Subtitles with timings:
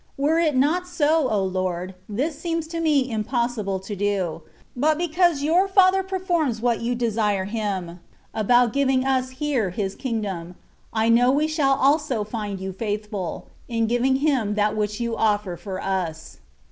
[0.17, 1.93] Were it not so, O Lord!
[2.09, 4.41] this seems to me impossible to do:
[4.75, 7.99] but because your Father performs what you desire Him,
[8.33, 10.55] about giving us here His kingdom,
[10.91, 15.55] I know we shall also find you faithful, in giving Him that which you offer
[15.55, 16.39] for us.